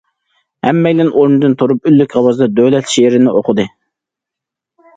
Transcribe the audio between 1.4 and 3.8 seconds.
تۇرۇپ، ئۈنلۈك ئاۋازدا دۆلەت شېئىرىنى ئوقۇدى.